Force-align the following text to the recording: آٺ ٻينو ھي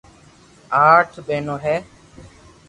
آٺ 0.85 1.09
ٻينو 1.27 1.55
ھي 1.63 1.75